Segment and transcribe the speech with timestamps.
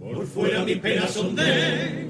[0.00, 2.08] por fuera mis penas son de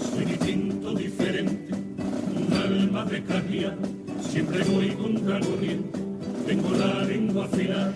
[0.00, 3.72] Soy distinto, diferente, un alma precaria,
[4.20, 5.98] siempre voy contra corriente,
[6.46, 7.94] tengo la lengua afilada,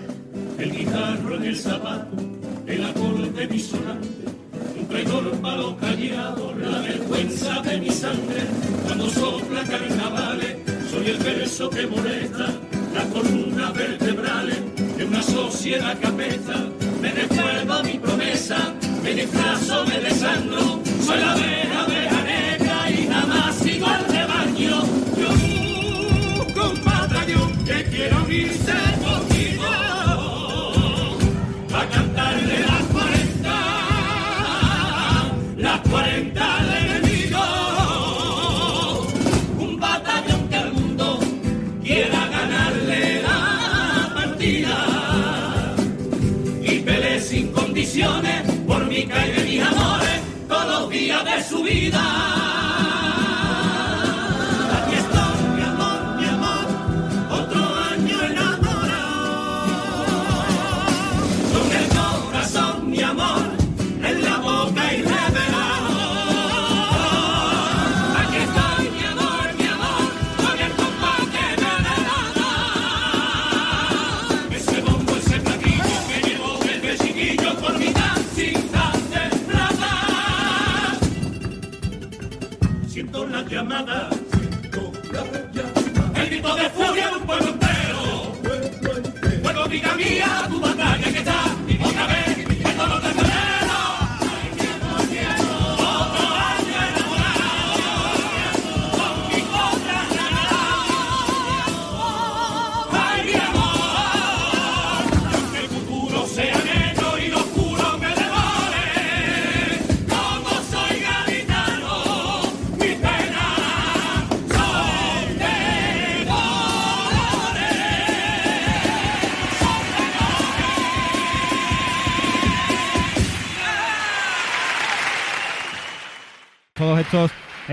[0.58, 2.16] el guijarro en el zapato,
[2.66, 4.24] el acorde disonante,
[4.78, 8.42] un traidor palo callado, la vergüenza de mi sangre,
[8.86, 10.51] cuando sopla carnavales,
[11.02, 12.46] soy el verso que molesta,
[12.94, 14.58] la columna vertebrales
[14.96, 16.54] de una sociedad capeza,
[17.00, 18.72] me recuerdo mi promesa,
[19.02, 21.86] me disfrazo, me desangro, soy la abeja
[48.66, 52.41] por mi calle mis amores todos los días de su vida.
[83.52, 84.11] Siento la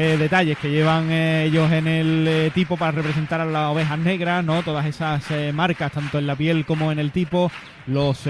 [0.01, 3.99] eh, detalles que llevan eh, ellos en el eh, tipo para representar a las ovejas
[3.99, 4.63] negras, ¿no?
[4.63, 5.21] Todas esas
[5.53, 7.51] marcas, tanto en la piel como en el tipo,
[7.85, 8.25] los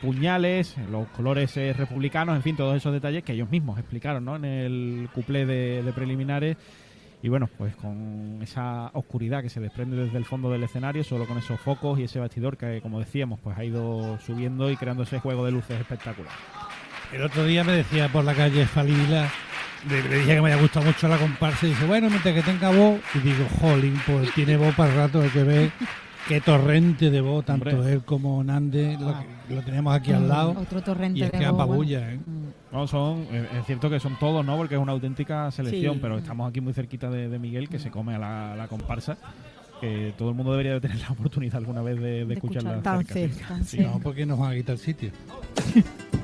[0.00, 4.36] puñales, los colores republicanos, en fin, todos esos detalles que ellos mismos explicaron, ¿no?
[4.36, 6.56] En el cuplé de, de preliminares.
[7.22, 11.26] Y bueno, pues con esa oscuridad que se desprende desde el fondo del escenario, solo
[11.26, 15.02] con esos focos y ese bastidor que, como decíamos, pues ha ido subiendo y creando
[15.02, 16.32] ese juego de luces espectacular.
[17.12, 19.28] El otro día me decía por la calle Falila,
[19.88, 22.42] le, le dije que me había gustado mucho la comparsa y dice, bueno, mientras que
[22.42, 25.70] tenga voz, y digo, jolín, pues tiene voz para el rato, hay que ver
[26.28, 27.92] qué torrente de voz, tanto Hombre.
[27.94, 29.14] él como Nande, lo,
[29.48, 31.62] que- lo tenemos aquí al lado, Otro torrente y es de que voz, bueno.
[31.64, 32.18] apabulla, ¿eh?
[32.24, 32.74] Mm.
[32.76, 34.56] No, son, eh, es cierto que son todos, ¿no?
[34.56, 35.98] Porque es una auténtica selección, Sí.
[36.00, 39.18] pero estamos aquí muy cerquita de, de Miguel, que se come a la, la comparsa,
[39.80, 42.70] que todo el mundo debería de tener la oportunidad alguna vez de, de De escucharla
[42.76, 43.34] escuchar tan cerca, sí.
[43.34, 43.76] cerca, tan Sí.
[43.78, 43.90] cerca.
[43.92, 45.10] No, porque nos van a quitar sitio.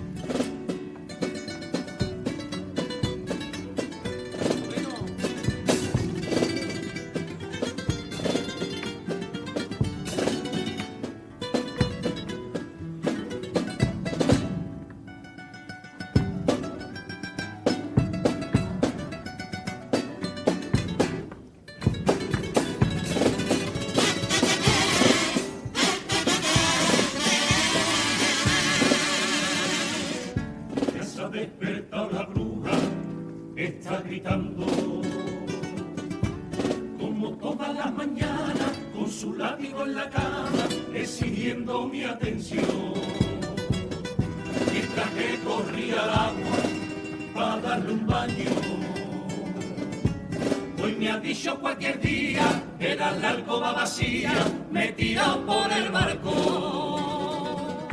[53.86, 54.32] vacía,
[54.72, 57.86] me tirado por el barco.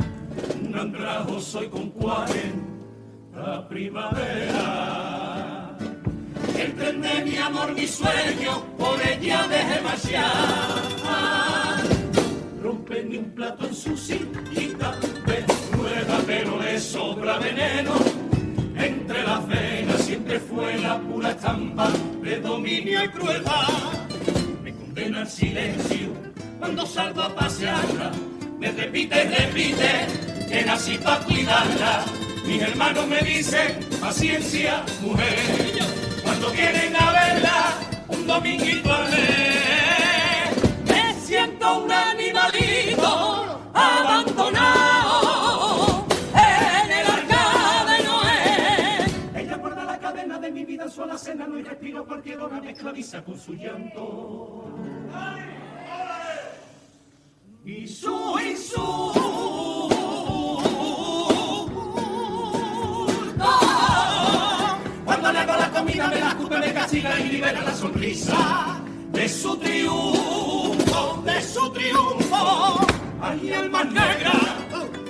[0.60, 5.76] Un andrajo soy con cuarenta primavera.
[6.58, 11.78] El tren de mi amor, mi sueño, por ella dejé marchar.
[12.60, 15.44] Rompe ni un plato en su sillita de
[15.76, 17.92] rueda, pero le sobra veneno.
[18.76, 20.76] Entre las venas siempre fue
[21.40, 21.88] trampa
[22.20, 24.03] de dominio y crueldad.
[25.14, 26.12] Condena al silencio
[26.58, 28.10] cuando salgo a pasearla.
[28.58, 30.06] Me repite y repite
[30.48, 32.04] que nací para cuidarla.
[32.44, 35.38] Mis hermanos me dicen, paciencia, mujer.
[36.22, 37.74] Cuando vienen a verla,
[38.08, 39.20] un dominguito al mes,
[40.88, 45.26] me siento un animalito abandonado
[46.32, 49.42] en el arca de Noé.
[49.42, 52.72] Ella guarda la cadena de mi vida su alacena, no hay respiro, cualquier hora me
[52.72, 54.64] esclaviza con su llanto.
[57.64, 59.14] Y su insulto.
[65.04, 68.80] Cuando le hago la comida me la escupe, me castiga y libera la sonrisa
[69.12, 72.86] de su triunfo, de su triunfo.
[73.22, 74.32] Ay, el más negra,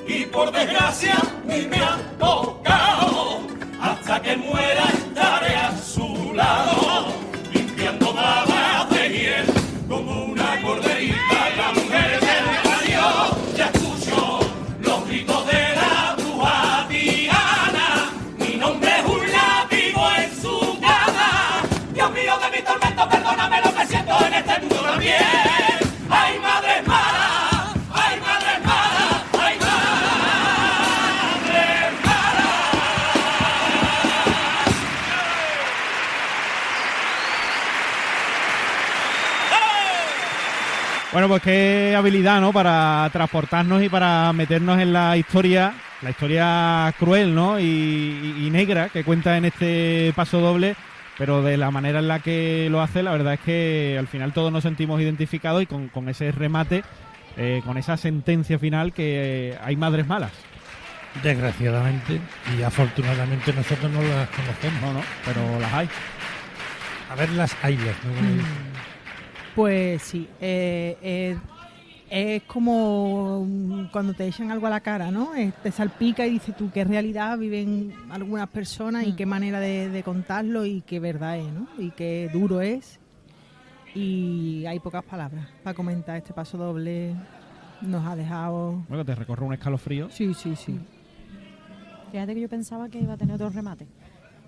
[0.06, 3.40] y por desgracia ni me ha tocado.
[3.80, 4.84] Hasta que muera
[41.12, 42.52] Bueno, pues qué habilidad, ¿no?
[42.52, 47.60] Para transportarnos y para meternos en la historia, la historia cruel, ¿no?
[47.60, 50.74] Y negra que cuenta en este paso doble,
[51.18, 54.32] pero de la manera en la que lo hace, la verdad es que al final
[54.32, 56.82] todos nos sentimos identificados y con, con ese remate,
[57.36, 60.32] eh, con esa sentencia final que eh, hay madres malas.
[61.22, 62.20] Desgraciadamente
[62.58, 64.82] y afortunadamente nosotros no las conocemos.
[64.82, 65.88] No, no, pero las hay.
[67.10, 68.14] A ver las hayas, ¿no?
[68.14, 68.74] Como dicen.
[69.54, 71.36] Pues sí, eh, eh,
[72.14, 75.34] es como mm, cuando te echan algo a la cara, ¿no?
[75.34, 79.88] Eh, te salpica y dices tú qué realidad viven algunas personas y qué manera de,
[79.88, 81.66] de contarlo y qué verdad es, ¿no?
[81.76, 83.00] Y qué duro es.
[83.96, 87.16] Y hay pocas palabras para comentar este paso doble.
[87.80, 88.84] Nos ha dejado...
[88.88, 90.08] Bueno, te recorre un escalofrío.
[90.10, 90.78] Sí, sí, sí.
[92.12, 93.88] Fíjate que yo pensaba que iba a tener otro remate.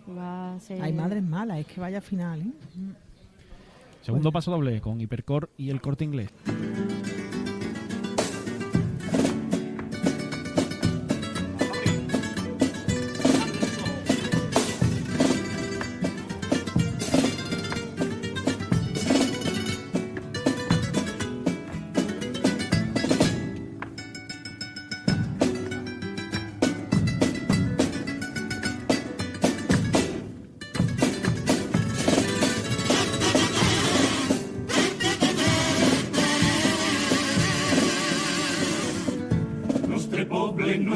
[0.07, 0.81] Iba a ser...
[0.81, 2.53] Hay madres malas, es que vaya final, ¿eh?
[4.03, 6.31] Segundo paso doble con Hipercore y el corte inglés.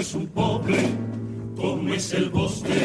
[0.01, 0.81] És un poble
[1.59, 2.81] com és el vostre.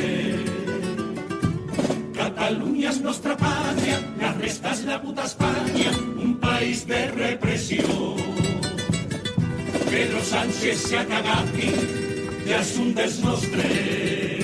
[2.17, 5.93] Catalunya és nostra pàtria, la resta és la puta Espanya,
[6.25, 7.85] un país de repressió.
[9.85, 11.69] Pedro Sánchez se ha cagat i
[12.49, 14.43] ja és un dels nostres.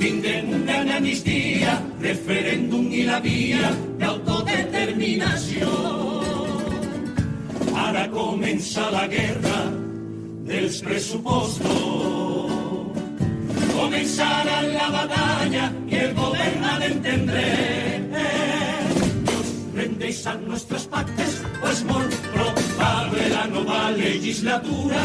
[0.00, 5.74] Tindrem una gran amnistia, referèndum i la via d'autodeterminació.
[7.88, 9.77] Ara comença la guerra
[10.48, 11.68] dels pressupostos.
[13.76, 18.00] Comenzará la batalla y el de entender.
[19.24, 25.04] Nos rendéis a nuestros pactes, pues molt probable la nova legislatura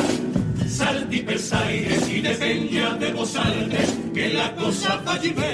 [0.74, 5.54] salti pels aires i depenya de vosaltres que la cosa bé.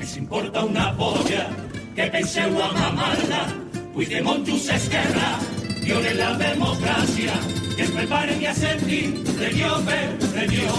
[0.00, 1.46] Els importa una polla
[1.94, 3.46] que penseu a mamar-la,
[3.94, 5.57] Puigdemont just esquerra,
[5.88, 7.34] violen la democràcia,
[7.76, 10.02] que es preparen i acceptin regió per
[10.34, 10.74] regió.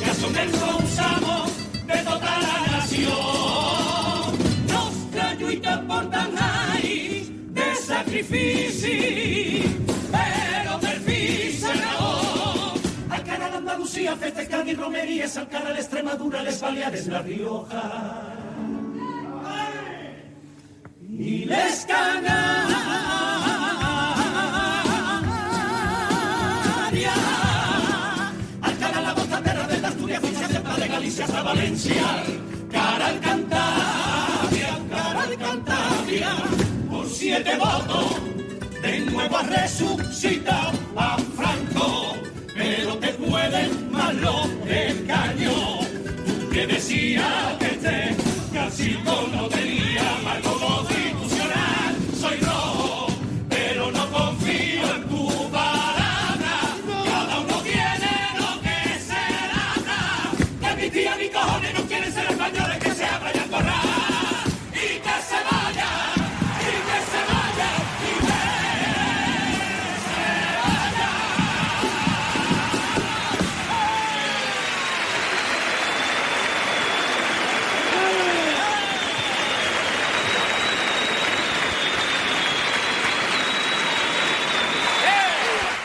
[0.00, 1.58] Ja som els bons amos
[1.90, 3.18] de tota la nació.
[4.72, 8.96] Nostra lluita porta anys de sacrifici,
[10.14, 11.20] però per fi
[11.60, 11.94] serà
[13.12, 17.88] al cara d'Andalusia, festes, Cádiz, romeries, al cara d'Extremadura, les Baleares, la Rioja.
[21.22, 23.11] I les Canàries.
[31.02, 32.08] A Celta de Galícia hasta València.
[32.70, 36.36] Cara al Cantabria, cara al Cantabria.
[36.90, 38.20] Por siete votos,
[38.82, 42.16] de nuevo ha resucitado a Franco.
[42.54, 44.14] Pero te pueden más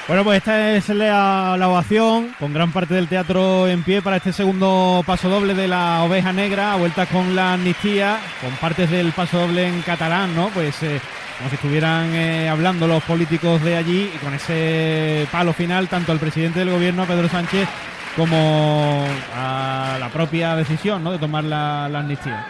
[0.07, 4.31] Bueno, pues esta es la, ovación, con gran parte del teatro en pie para este
[4.31, 9.11] segundo paso doble de la oveja negra, a vueltas con la amnistía, con partes del
[9.11, 10.47] paso doble en catalán, ¿no?
[10.53, 11.01] Pues eh,
[11.37, 16.13] como si estuvieran eh, hablando los políticos de allí y con ese palo final, tanto
[16.13, 17.67] al presidente del gobierno, Pedro Sánchez,
[18.15, 21.11] como a la propia decisión, ¿no?
[21.11, 22.45] De tomar la, la amnistía.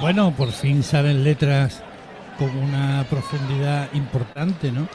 [0.00, 1.82] Bueno, por fin salen letras
[2.38, 4.86] con una profundidad importante, ¿no?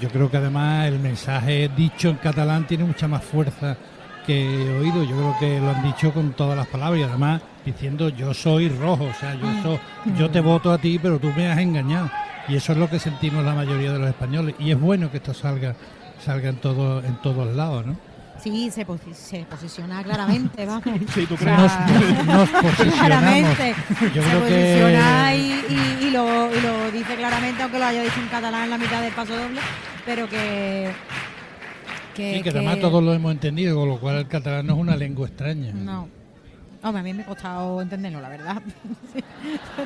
[0.00, 3.76] Yo creo que además el mensaje dicho en catalán tiene mucha más fuerza
[4.26, 5.04] que he oído.
[5.04, 8.68] Yo creo que lo han dicho con todas las palabras y además diciendo yo soy
[8.68, 9.80] rojo, o sea, yo, so-
[10.18, 12.10] yo te voto a ti, pero tú me has engañado.
[12.48, 14.54] Y eso es lo que sentimos la mayoría de los españoles.
[14.58, 15.74] Y es bueno que esto salga,
[16.22, 17.96] salga en, todo, en todos lados, ¿no?
[18.42, 20.82] Sí, se, posi- se posiciona claramente, vamos.
[21.14, 21.56] Sí, ¿tú crees?
[21.56, 22.98] Nos, nos posicionamos.
[23.06, 23.74] claramente.
[24.12, 25.53] Yo se creo posiciona que
[27.84, 29.60] lo haya dicho en catalán en la mitad del paso doble,
[30.06, 30.90] pero que...
[32.14, 34.78] Que, Sí, que además todos lo hemos entendido, con lo cual el catalán no es
[34.78, 35.72] una lengua extraña.
[35.72, 36.08] No.
[36.82, 38.62] Hombre, a mí me ha costado entenderlo, la verdad.
[39.14, 39.22] Sí,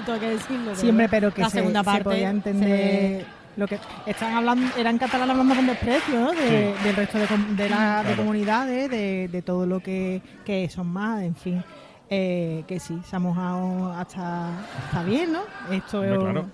[0.04, 0.76] Tengo que decirlo.
[0.76, 3.24] Siempre, pero que la se, segunda se parte podía entender
[3.56, 6.32] lo que están hablando, eran catalán hablando con desprecio, ¿no?
[6.32, 8.16] De- Del resto de, com- de, la, de Claro.
[8.18, 11.64] comunidades, de, de todo lo que, que son más, en fin.
[12.10, 14.48] Eh, que sí, se ha mojado hasta,
[14.86, 15.40] hasta bien, ¿no?
[15.74, 16.46] Esto Hombre, es- claro.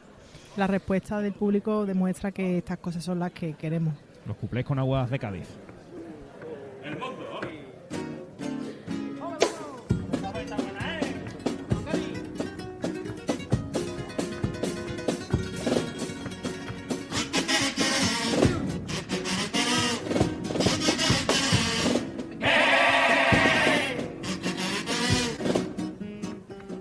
[0.56, 3.94] La respuesta del público demuestra que estas cosas son las que queremos.
[4.26, 5.48] Los cuplés con aguas de Cádiz.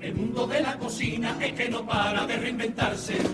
[0.01, 3.32] El mundo de la cocina es que no para de reinventarse.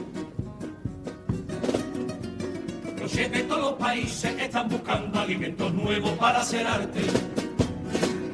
[3.19, 7.01] Chefs de todos los países están buscando alimentos nuevos para hacer arte.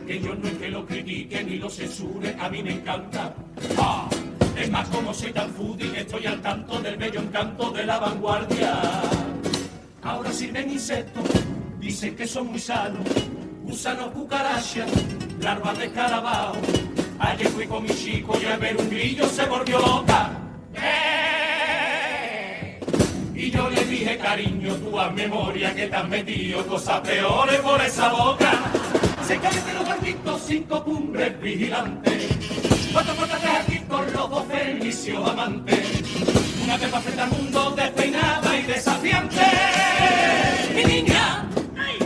[0.05, 3.33] Que yo no es que lo critique ni lo censure, a mí me encanta.
[3.79, 4.07] ¡Ah!
[4.55, 8.79] Es más, como soy tan foodie, estoy al tanto del bello encanto de la vanguardia.
[10.03, 11.31] Ahora sirven insectos,
[11.79, 13.09] dicen que son muy sanos.
[13.63, 14.91] Gusanos, cucarachas,
[15.41, 16.57] larvas de escarabajo.
[17.17, 20.34] Ayer fui con mi chico y al ver un grillo se volvió loca.
[24.17, 28.51] Cariño, tú haz memoria que te has metido cosas peores por esa boca.
[29.25, 32.27] Se caen de los barquitos cinco cumbres vigilantes.
[32.93, 36.01] Cuatro puertas de arquitos, los dos fenicios amantes.
[36.63, 39.41] Una pepa frente al mundo despeinada y desafiante.
[40.75, 41.47] Mi niña,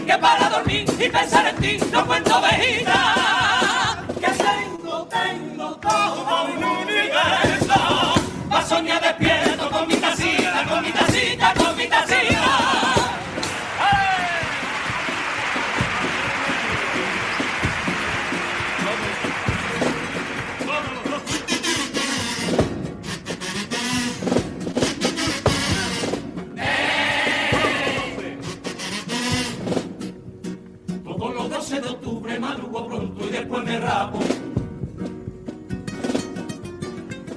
[0.06, 4.06] que para dormir y pensar en ti no cuento vejita.
[4.20, 7.74] Que tengo, tengo todo un universo.
[8.52, 9.99] Va a soñar despierto con mi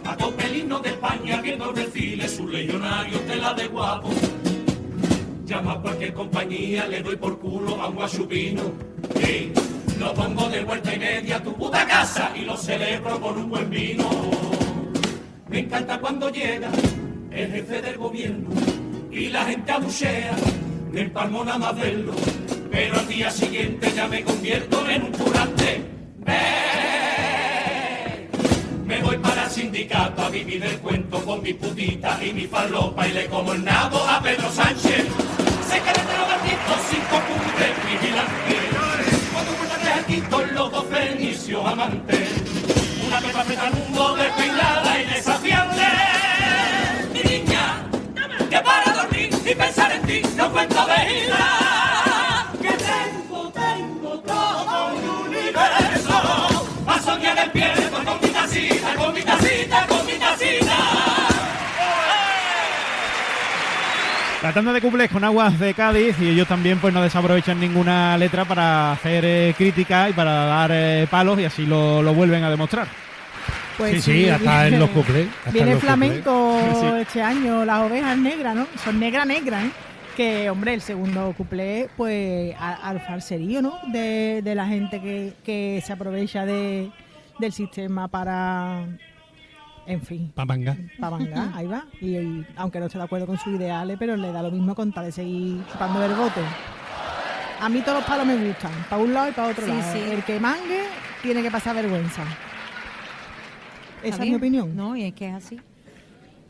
[0.04, 4.08] A tope el himno de España viendo el desfile, sus legionarios de la de guapo.
[5.44, 8.62] Llama a cualquier compañía, le doy por culo a un guachupino.
[9.20, 9.52] Y
[10.00, 13.50] lo pongo de vuelta y media a tu puta casa y lo celebro con un
[13.50, 14.08] buen vino.
[15.48, 16.70] Me encanta cuando llega
[17.30, 18.48] el jefe del gobierno
[19.10, 20.34] y la gente abuchea,
[20.90, 22.14] me empalmo nada más verlo,
[22.70, 25.61] pero al día siguiente ya me convierto en un curante.
[28.86, 33.12] Me voy para sindicato a vivir el cuento con mi putita y mi falopa y
[33.12, 35.06] le como el nabo a Pedro Sánchez.
[35.68, 37.52] Se que de los gatitos cinco puntos
[37.90, 38.62] vigilantes.
[39.32, 42.28] Cuando de arquitos los dos fenicios amantes.
[43.06, 45.82] Una pepa al mundo despeinada y desafiante.
[47.12, 47.84] Mi niña,
[48.48, 51.61] que para dormir y pensar en ti no cuento vida.
[64.42, 68.44] Tratando de cumplir con aguas de Cádiz y ellos también pues no desaprovechan ninguna letra
[68.44, 72.50] para hacer eh, crítica y para dar eh, palos y así lo, lo vuelven a
[72.50, 72.88] demostrar.
[73.78, 75.28] Pues sí, sí, hasta en los cuplés.
[75.52, 76.86] Viene flamenco Sí.
[77.00, 78.66] este año, las ovejas negras, ¿no?
[78.84, 79.70] Son negra negra, ¿eh?
[80.16, 83.78] Que, hombre, el segundo cuplé, pues, a- al farserío, ¿no?
[83.92, 86.90] De, de la gente que, que se aprovecha de,
[87.38, 88.84] del sistema para,
[89.86, 90.34] en fin, cuplés.
[90.34, 90.76] Pa' manga.
[91.00, 91.84] para mangar, ahí va.
[92.00, 94.74] Y, y aunque no esté de acuerdo con sus ideales, pero le da lo mismo
[94.74, 96.40] con tal de seguir chupando el bote.
[97.60, 99.92] A mí todos los palos me gustan, para un lado y para otro Sí, lado.
[99.92, 99.98] sí.
[100.00, 100.84] El que mangue
[101.22, 102.22] tiene que pasar vergüenza.
[104.02, 104.74] Esa ¿Está es mi opinión.
[104.74, 105.60] No, y es que es así.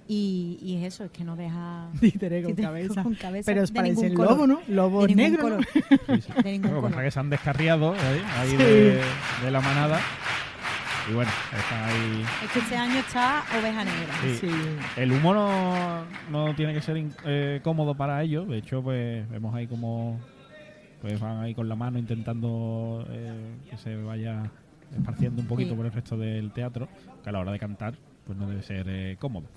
[0.09, 1.89] Y, y es eso, es que no deja.
[2.01, 3.03] Títere con Títere cabeza.
[3.03, 4.47] con cabeza Pero de parece el lobo.
[4.47, 4.61] ¿no?
[4.69, 5.51] Lobo de negro.
[5.51, 5.57] ¿no?
[5.57, 5.67] color.
[6.45, 7.05] De ningún Lo que pasa es color.
[7.05, 8.23] que se han descarriado ¿eh?
[8.39, 8.57] ahí Sí.
[8.57, 9.03] de,
[9.45, 10.01] de la manada.
[11.11, 12.25] Y bueno, está ahí.
[12.45, 14.15] Es que este año está oveja negra.
[14.23, 14.37] Sí.
[14.39, 14.51] Sí.
[14.97, 18.49] El humo no, no tiene que ser in- eh, cómodo para ellos.
[18.49, 20.21] De hecho, pues vemos ahí como
[21.01, 24.45] pues van ahí con la mano intentando eh, que se vaya
[24.97, 25.77] esparciendo un poquito Sí.
[25.77, 26.89] por el resto del teatro,
[27.25, 27.95] que a la hora de cantar
[28.25, 29.49] pues no debe ser eh, cómodo.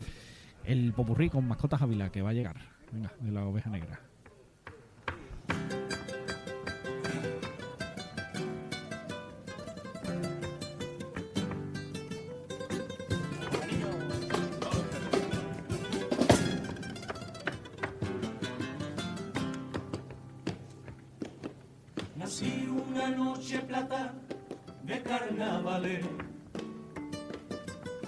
[0.63, 2.55] El popurrí con mascotas Ávila que va a llegar.
[2.91, 3.99] Venga, de la oveja negra.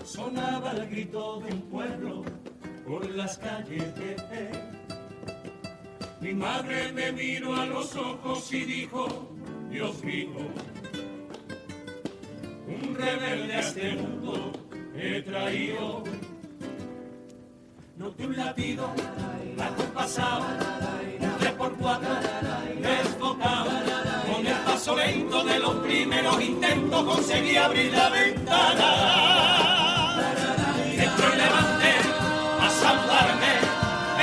[0.03, 2.23] Sonaba el grito de un pueblo
[2.87, 4.15] por las calles de
[6.21, 9.35] Mi madre me miró a los ojos y dijo,
[9.69, 10.29] Dios mío,
[12.67, 14.51] un rebelde a este mundo
[14.95, 16.03] he traído.
[17.97, 18.89] Noté un latido
[19.59, 22.09] acompasado, un tres por cuatro,
[24.87, 28.89] paso de los primeros intentos conseguí abrir la ventana.
[30.93, 31.93] Entró el levante
[32.61, 33.53] a saludarme.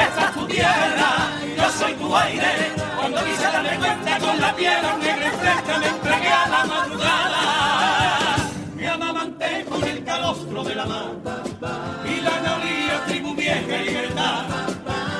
[0.06, 2.72] Esta es tu tierra, yo soy tu aire.
[2.96, 8.36] Cuando quise darme cuenta con la piedra negra y fresca me entregué a la madrugada.
[8.74, 11.12] Me amamanté con el calostro de la mar
[12.06, 14.44] y la naulía tribu vieja y libertad.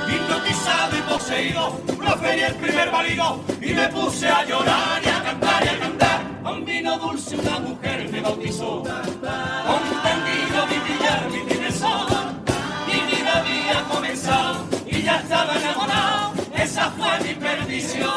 [0.08, 5.13] Hipnotizado y poseído, proferí el primer válido y me puse a llorar
[5.64, 6.42] y a cantar y a cantar.
[6.42, 12.06] Con vino dulce una mujer me bautizó, comprendido mi brillar, mi dimensión.
[12.86, 18.10] Mi vida había comenzado y ya estaba enamorado, esa fue mi perdición.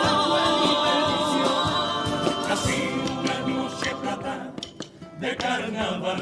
[2.51, 4.51] Así una noche plata
[5.19, 6.21] de carnaval.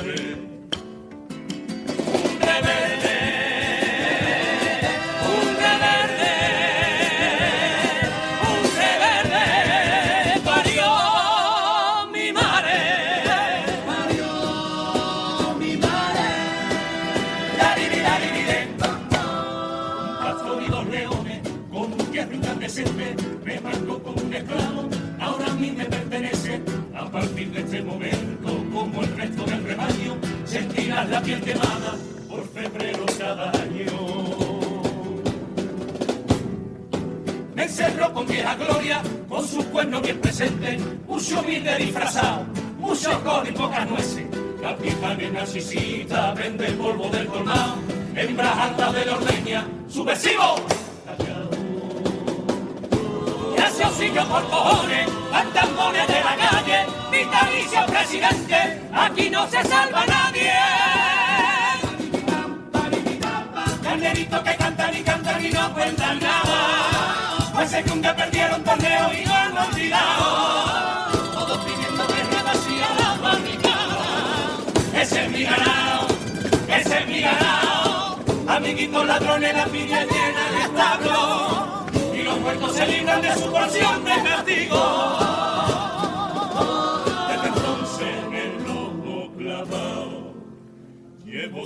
[2.13, 3.34] Un rebelde,
[30.75, 31.95] sentirás la piel quemada
[32.29, 33.85] por febrero cada año.
[37.55, 42.45] Me encerró con vieja gloria, con sus cuernos bien presentes, mucho humilde disfrazado,
[42.77, 44.25] mucho con y pocas nueces.
[44.61, 47.75] Capitán en narcisita, vende el polvo del colmado,
[48.15, 50.55] hembras altas de la ordeña, subversivo.
[53.55, 56.64] Gracias sillo por cojones, pantambones de la calle,
[57.15, 60.51] vitalicio presidente, aquí no se salva nadie.
[63.83, 69.25] Carneritos que cantan y cantan y no cuentan nada, pues un día perdieron torneo y
[69.25, 70.25] lo han olvidado.
[71.33, 75.01] Todos pidiendo guerra vacía la barricada.
[75.01, 76.07] Ese es mi ganado,
[76.67, 78.19] ese es mi ganado.
[78.47, 81.85] Amiguitos ladrones, la piña llena de establo.
[82.13, 85.24] Y los muertos se libran de su porción de castigo.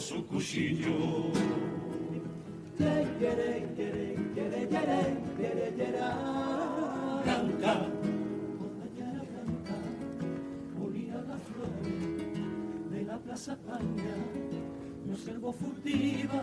[0.10, 1.32] Su cuchillo.
[7.24, 7.74] Blanca,
[11.28, 11.78] la flor
[12.92, 14.16] de la Plaza España,
[15.06, 16.42] me observo furtiva,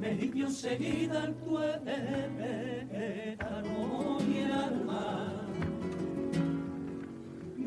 [0.00, 1.78] me limpio enseguida el tuétano
[4.20, 5.39] y.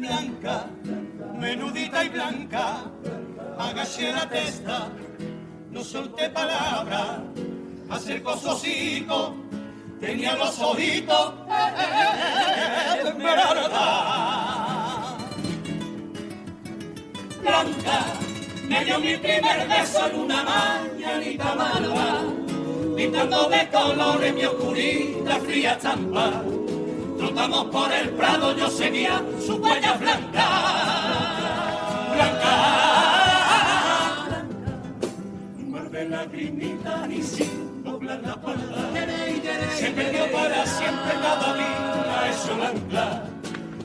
[0.03, 0.67] Blanca,
[1.39, 2.91] menudita y blanca,
[3.57, 4.89] agaché la testa,
[5.71, 7.23] no solté palabra,
[7.89, 9.33] acercó su hocico
[10.01, 11.33] tenía los ojitos
[13.01, 13.85] de esmeralda.
[17.41, 18.05] Blanca
[18.67, 22.23] me dio mi primer beso en una mañanita malva,
[22.97, 26.43] pintando de colores mi oscurita fría estampa.
[27.23, 30.45] Trotamos por el prado, yo seguía su huella blanca.
[32.13, 32.55] Blanca,
[35.57, 38.91] un mar de lagrimita y sin doblar la espalda.
[39.73, 43.23] Se perdió para siempre cada día eso la ancla,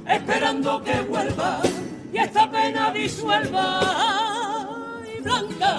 [0.09, 1.61] esperando que vuelva
[2.13, 3.81] y esta pena disuelva.
[5.17, 5.73] Y blanca,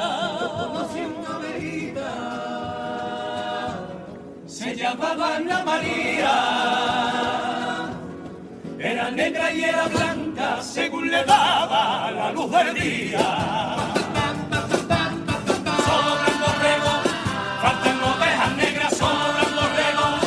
[0.50, 2.12] conocí una veguita,
[4.48, 7.49] se llamaba Ana María.
[8.82, 13.20] Era negra y era blanca según le daba la luz del día.
[15.86, 17.02] Sobran borregos,
[17.62, 20.20] faltan ovejas negras, sobran borregos,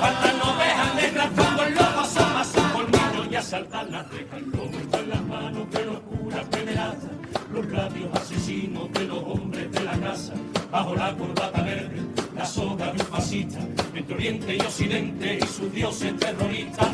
[0.00, 4.36] faltan ovejas negras cuando el lobo asoma su colmillo y asalta la reja.
[4.38, 7.10] El lobo está en las manos de los curas pederastas,
[7.52, 10.32] los labios asesinos de los hombres de la casa,
[10.70, 12.00] bajo la corbata verde,
[12.34, 13.58] la soga de un fascista,
[13.94, 16.88] entre Oriente y Occidente y sus dioses terroristas,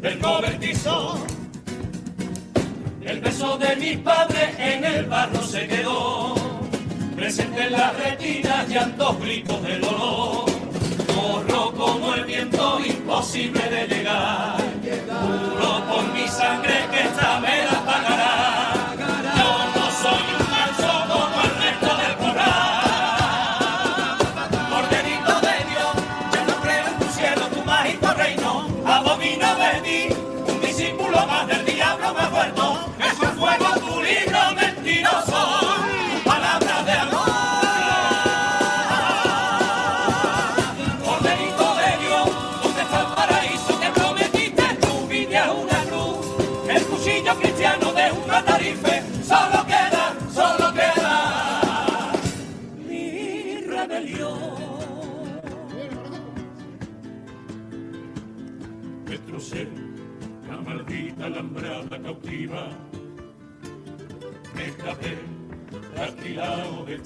[0.00, 1.18] del cobertizo.
[3.02, 6.34] El beso de mi padre en el barro se quedó,
[7.16, 10.44] presente en las retinas, llantos, gritos de dolor.
[11.14, 14.56] Corro como el viento, imposible de llegar.
[15.40, 17.79] Juro por mi sangre que esta me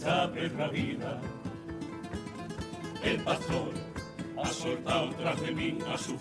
[0.04, 1.18] esta perra vida.
[3.02, 3.72] El pastor
[4.36, 6.18] ha soltado tras de mí a su.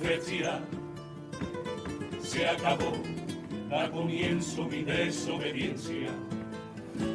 [2.22, 2.94] Se acabó,
[3.70, 6.12] da comienzo mi desobediencia.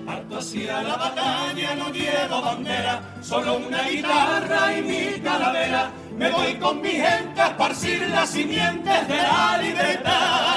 [0.06, 5.90] Harto hacia la batalla, no llevo bandera, solo una guitarra y mi calavera.
[6.18, 10.47] Me voy con mi gente a esparcir las simientes de la libertad.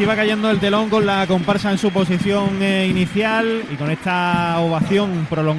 [0.00, 3.90] Así va cayendo el telón con la comparsa en su posición eh, inicial y con
[3.90, 5.50] esta ovación prolongada.